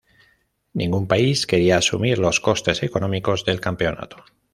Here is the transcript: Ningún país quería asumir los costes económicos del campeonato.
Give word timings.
Ningún 0.79 1.05
país 1.11 1.45
quería 1.45 1.77
asumir 1.77 2.17
los 2.17 2.39
costes 2.39 2.81
económicos 2.81 3.45
del 3.45 3.61
campeonato. 3.61 4.25